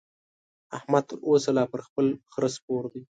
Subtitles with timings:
[0.77, 2.99] احمد تر اوسه لا پر خپل خره سپور دی.